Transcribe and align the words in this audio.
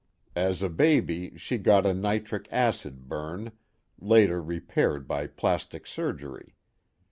As 0.35 0.63
a 0.63 0.69
baby 0.69 1.37
she 1.37 1.59
got 1.59 1.85
a 1.85 1.93
nitric 1.93 2.47
acid 2.51 3.07
burn, 3.07 3.51
later 3.99 4.41
repaired 4.41 5.07
by 5.07 5.27
plastic 5.27 5.85
surgery. 5.85 6.55